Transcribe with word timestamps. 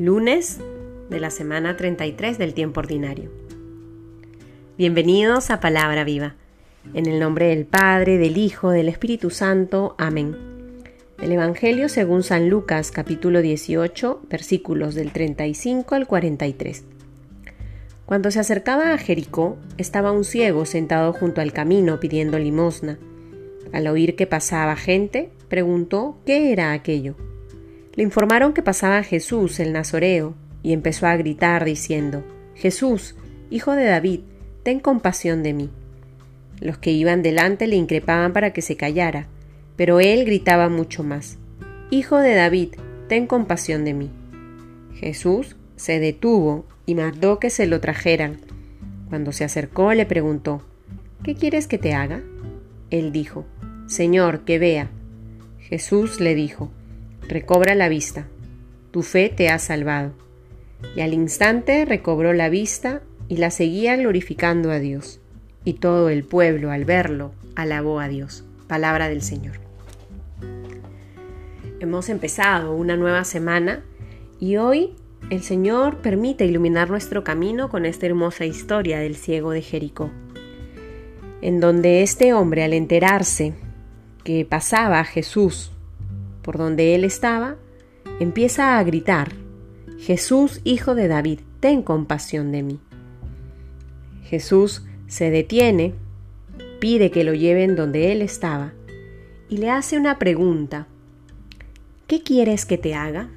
lunes 0.00 0.58
de 1.10 1.20
la 1.20 1.28
semana 1.28 1.76
33 1.76 2.38
del 2.38 2.54
tiempo 2.54 2.80
ordinario. 2.80 3.30
Bienvenidos 4.78 5.50
a 5.50 5.60
Palabra 5.60 6.04
Viva, 6.04 6.36
en 6.94 7.04
el 7.04 7.20
nombre 7.20 7.48
del 7.48 7.66
Padre, 7.66 8.16
del 8.16 8.38
Hijo, 8.38 8.70
del 8.70 8.88
Espíritu 8.88 9.28
Santo. 9.28 9.94
Amén. 9.98 10.34
El 11.20 11.32
Evangelio 11.32 11.90
según 11.90 12.22
San 12.22 12.48
Lucas 12.48 12.90
capítulo 12.90 13.42
18 13.42 14.22
versículos 14.30 14.94
del 14.94 15.12
35 15.12 15.94
al 15.94 16.06
43. 16.06 16.82
Cuando 18.06 18.30
se 18.30 18.40
acercaba 18.40 18.94
a 18.94 18.98
Jericó, 18.98 19.58
estaba 19.76 20.12
un 20.12 20.24
ciego 20.24 20.64
sentado 20.64 21.12
junto 21.12 21.42
al 21.42 21.52
camino 21.52 22.00
pidiendo 22.00 22.38
limosna. 22.38 22.98
Al 23.70 23.86
oír 23.86 24.16
que 24.16 24.26
pasaba 24.26 24.76
gente, 24.76 25.28
preguntó 25.48 26.16
qué 26.24 26.52
era 26.52 26.72
aquello. 26.72 27.16
Le 28.00 28.04
informaron 28.04 28.54
que 28.54 28.62
pasaba 28.62 29.02
Jesús 29.02 29.60
el 29.60 29.74
Nazoreo, 29.74 30.34
y 30.62 30.72
empezó 30.72 31.06
a 31.06 31.18
gritar 31.18 31.66
diciendo, 31.66 32.24
Jesús, 32.54 33.14
hijo 33.50 33.72
de 33.72 33.84
David, 33.84 34.20
ten 34.62 34.80
compasión 34.80 35.42
de 35.42 35.52
mí. 35.52 35.68
Los 36.60 36.78
que 36.78 36.92
iban 36.92 37.20
delante 37.20 37.66
le 37.66 37.76
increpaban 37.76 38.32
para 38.32 38.54
que 38.54 38.62
se 38.62 38.74
callara, 38.74 39.26
pero 39.76 40.00
él 40.00 40.24
gritaba 40.24 40.70
mucho 40.70 41.04
más, 41.04 41.36
Hijo 41.90 42.16
de 42.16 42.34
David, 42.34 42.70
ten 43.06 43.26
compasión 43.26 43.84
de 43.84 43.92
mí. 43.92 44.10
Jesús 44.94 45.56
se 45.76 46.00
detuvo 46.00 46.64
y 46.86 46.94
mandó 46.94 47.38
que 47.38 47.50
se 47.50 47.66
lo 47.66 47.80
trajeran. 47.80 48.38
Cuando 49.10 49.30
se 49.30 49.44
acercó 49.44 49.92
le 49.92 50.06
preguntó, 50.06 50.62
¿Qué 51.22 51.34
quieres 51.34 51.66
que 51.66 51.76
te 51.76 51.92
haga? 51.92 52.22
Él 52.88 53.12
dijo, 53.12 53.44
Señor, 53.88 54.46
que 54.46 54.58
vea. 54.58 54.88
Jesús 55.58 56.18
le 56.18 56.34
dijo, 56.34 56.70
recobra 57.30 57.74
la 57.74 57.88
vista, 57.88 58.26
tu 58.90 59.02
fe 59.02 59.32
te 59.34 59.48
ha 59.48 59.58
salvado. 59.58 60.12
Y 60.96 61.00
al 61.00 61.14
instante 61.14 61.84
recobró 61.84 62.32
la 62.32 62.48
vista 62.48 63.02
y 63.28 63.36
la 63.36 63.50
seguía 63.50 63.96
glorificando 63.96 64.70
a 64.70 64.78
Dios. 64.78 65.20
Y 65.64 65.74
todo 65.74 66.08
el 66.08 66.24
pueblo 66.24 66.70
al 66.70 66.84
verlo 66.84 67.32
alabó 67.54 68.00
a 68.00 68.08
Dios. 68.08 68.44
Palabra 68.66 69.08
del 69.08 69.22
Señor. 69.22 69.56
Hemos 71.80 72.08
empezado 72.08 72.74
una 72.74 72.96
nueva 72.96 73.24
semana 73.24 73.84
y 74.38 74.56
hoy 74.56 74.94
el 75.30 75.42
Señor 75.42 75.98
permite 75.98 76.44
iluminar 76.44 76.90
nuestro 76.90 77.24
camino 77.24 77.68
con 77.68 77.86
esta 77.86 78.06
hermosa 78.06 78.44
historia 78.44 78.98
del 78.98 79.16
ciego 79.16 79.52
de 79.52 79.62
Jericó, 79.62 80.10
en 81.40 81.60
donde 81.60 82.02
este 82.02 82.32
hombre 82.32 82.64
al 82.64 82.72
enterarse 82.72 83.54
que 84.24 84.44
pasaba 84.44 84.98
a 85.00 85.04
Jesús 85.04 85.72
por 86.50 86.58
donde 86.58 86.96
él 86.96 87.04
estaba, 87.04 87.54
empieza 88.18 88.76
a 88.76 88.82
gritar, 88.82 89.34
Jesús, 90.00 90.60
hijo 90.64 90.96
de 90.96 91.06
David, 91.06 91.38
ten 91.60 91.80
compasión 91.80 92.50
de 92.50 92.64
mí. 92.64 92.80
Jesús 94.24 94.84
se 95.06 95.30
detiene, 95.30 95.94
pide 96.80 97.12
que 97.12 97.22
lo 97.22 97.34
lleven 97.34 97.76
donde 97.76 98.10
él 98.10 98.20
estaba 98.20 98.72
y 99.48 99.58
le 99.58 99.70
hace 99.70 99.96
una 99.96 100.18
pregunta. 100.18 100.88
¿Qué 102.08 102.24
quieres 102.24 102.66
que 102.66 102.78
te 102.78 102.96
haga? 102.96 103.28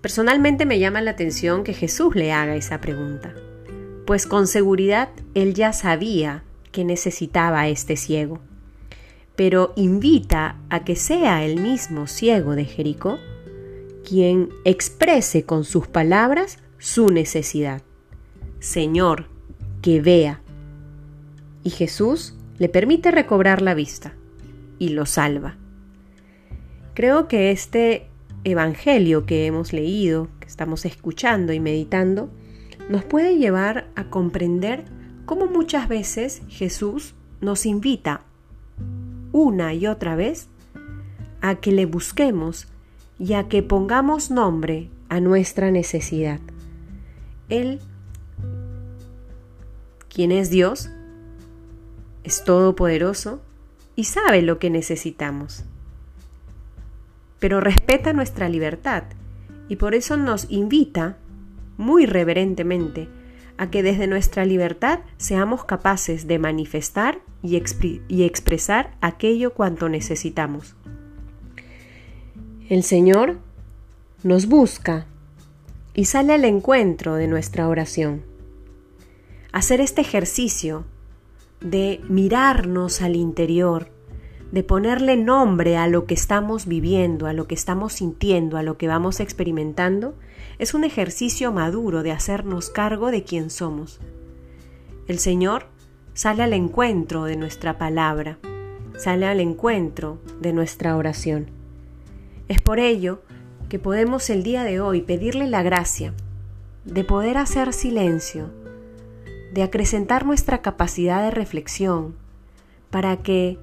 Personalmente 0.00 0.64
me 0.64 0.78
llama 0.78 1.02
la 1.02 1.10
atención 1.10 1.64
que 1.64 1.74
Jesús 1.74 2.14
le 2.14 2.32
haga 2.32 2.56
esa 2.56 2.80
pregunta, 2.80 3.34
pues 4.06 4.24
con 4.24 4.46
seguridad 4.46 5.10
él 5.34 5.52
ya 5.52 5.74
sabía 5.74 6.44
que 6.72 6.86
necesitaba 6.86 7.60
a 7.60 7.68
este 7.68 7.98
ciego 7.98 8.40
pero 9.38 9.72
invita 9.76 10.56
a 10.68 10.82
que 10.82 10.96
sea 10.96 11.44
el 11.44 11.60
mismo 11.60 12.08
ciego 12.08 12.56
de 12.56 12.64
Jericó 12.64 13.20
quien 14.04 14.48
exprese 14.64 15.44
con 15.44 15.62
sus 15.62 15.86
palabras 15.86 16.58
su 16.78 17.06
necesidad. 17.06 17.82
Señor, 18.58 19.26
que 19.80 20.00
vea. 20.00 20.40
Y 21.62 21.70
Jesús 21.70 22.34
le 22.58 22.68
permite 22.68 23.12
recobrar 23.12 23.62
la 23.62 23.74
vista 23.74 24.12
y 24.80 24.88
lo 24.88 25.06
salva. 25.06 25.56
Creo 26.94 27.28
que 27.28 27.52
este 27.52 28.08
Evangelio 28.42 29.24
que 29.24 29.46
hemos 29.46 29.72
leído, 29.72 30.26
que 30.40 30.48
estamos 30.48 30.84
escuchando 30.84 31.52
y 31.52 31.60
meditando, 31.60 32.28
nos 32.88 33.04
puede 33.04 33.36
llevar 33.36 33.86
a 33.94 34.10
comprender 34.10 34.84
cómo 35.26 35.46
muchas 35.46 35.86
veces 35.86 36.42
Jesús 36.48 37.14
nos 37.40 37.66
invita 37.66 38.22
una 39.38 39.72
y 39.72 39.86
otra 39.86 40.16
vez 40.16 40.48
a 41.40 41.54
que 41.54 41.70
le 41.70 41.86
busquemos 41.86 42.66
y 43.18 43.34
a 43.34 43.48
que 43.48 43.62
pongamos 43.62 44.30
nombre 44.30 44.88
a 45.08 45.20
nuestra 45.20 45.70
necesidad. 45.70 46.40
Él, 47.48 47.78
quien 50.08 50.32
es 50.32 50.50
Dios, 50.50 50.90
es 52.24 52.42
todopoderoso 52.44 53.40
y 53.94 54.04
sabe 54.04 54.42
lo 54.42 54.58
que 54.58 54.70
necesitamos. 54.70 55.64
Pero 57.38 57.60
respeta 57.60 58.12
nuestra 58.12 58.48
libertad 58.48 59.04
y 59.68 59.76
por 59.76 59.94
eso 59.94 60.16
nos 60.16 60.50
invita 60.50 61.16
muy 61.76 62.06
reverentemente 62.06 63.08
a 63.58 63.70
que 63.70 63.82
desde 63.82 64.06
nuestra 64.06 64.44
libertad 64.44 65.00
seamos 65.18 65.64
capaces 65.64 66.26
de 66.26 66.38
manifestar 66.38 67.20
y, 67.42 67.56
expresar 68.24 68.96
aquello 69.00 69.52
cuanto 69.52 69.88
necesitamos. 69.88 70.76
El 72.68 72.82
Señor 72.84 73.38
nos 74.22 74.46
busca 74.46 75.06
y 75.94 76.04
sale 76.04 76.34
al 76.34 76.44
encuentro 76.44 77.16
de 77.16 77.26
nuestra 77.26 77.68
oración. 77.68 78.22
Hacer 79.52 79.80
este 79.80 80.00
ejercicio 80.00 80.84
de 81.60 82.00
mirarnos 82.08 83.02
al 83.02 83.16
interior, 83.16 83.90
de 84.52 84.62
ponerle 84.62 85.16
nombre 85.16 85.76
a 85.76 85.86
lo 85.86 86.06
que 86.06 86.14
estamos 86.14 86.66
viviendo, 86.66 87.26
a 87.26 87.32
lo 87.32 87.46
que 87.46 87.54
estamos 87.54 87.92
sintiendo, 87.94 88.56
a 88.56 88.62
lo 88.62 88.78
que 88.78 88.88
vamos 88.88 89.20
experimentando, 89.20 90.14
es 90.58 90.74
un 90.74 90.84
ejercicio 90.84 91.52
maduro 91.52 92.02
de 92.02 92.12
hacernos 92.12 92.70
cargo 92.70 93.10
de 93.10 93.24
quién 93.24 93.50
somos. 93.50 94.00
El 95.06 95.18
Señor 95.18 95.66
sale 96.14 96.42
al 96.42 96.52
encuentro 96.52 97.24
de 97.24 97.36
nuestra 97.36 97.78
palabra, 97.78 98.38
sale 98.96 99.26
al 99.26 99.40
encuentro 99.40 100.18
de 100.40 100.52
nuestra 100.52 100.96
oración. 100.96 101.50
Es 102.48 102.60
por 102.60 102.78
ello 102.78 103.22
que 103.68 103.78
podemos 103.78 104.30
el 104.30 104.42
día 104.42 104.64
de 104.64 104.80
hoy 104.80 105.02
pedirle 105.02 105.46
la 105.46 105.62
gracia 105.62 106.14
de 106.84 107.04
poder 107.04 107.36
hacer 107.36 107.74
silencio, 107.74 108.50
de 109.52 109.62
acrecentar 109.62 110.24
nuestra 110.24 110.62
capacidad 110.62 111.22
de 111.22 111.30
reflexión, 111.30 112.16
para 112.90 113.18
que 113.18 113.58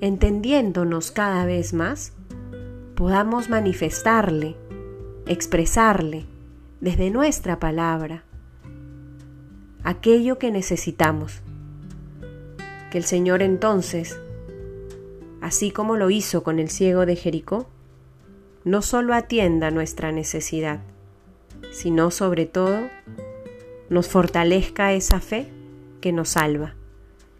entendiéndonos 0.00 1.10
cada 1.10 1.44
vez 1.44 1.72
más, 1.72 2.12
podamos 2.94 3.48
manifestarle, 3.48 4.56
expresarle 5.26 6.26
desde 6.80 7.10
nuestra 7.10 7.58
palabra 7.58 8.24
aquello 9.84 10.38
que 10.38 10.50
necesitamos. 10.50 11.40
Que 12.90 12.98
el 12.98 13.04
Señor 13.04 13.42
entonces, 13.42 14.18
así 15.40 15.70
como 15.70 15.96
lo 15.96 16.10
hizo 16.10 16.42
con 16.42 16.58
el 16.58 16.70
ciego 16.70 17.06
de 17.06 17.16
Jericó, 17.16 17.68
no 18.64 18.82
solo 18.82 19.14
atienda 19.14 19.70
nuestra 19.70 20.12
necesidad, 20.12 20.80
sino 21.70 22.10
sobre 22.10 22.46
todo 22.46 22.80
nos 23.88 24.08
fortalezca 24.08 24.92
esa 24.92 25.20
fe 25.20 25.48
que 26.00 26.12
nos 26.12 26.30
salva. 26.30 26.74